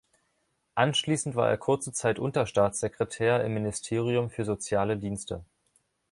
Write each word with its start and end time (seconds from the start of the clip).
Anschließend 0.73 1.35
war 1.35 1.47
er 1.51 1.59
kurze 1.59 1.93
Zeit 1.93 2.17
Unterstaatssekretär 2.17 3.45
im 3.45 3.53
Ministerium 3.53 4.31
für 4.31 4.45
Soziale 4.45 4.97
Dienste. 4.97 5.43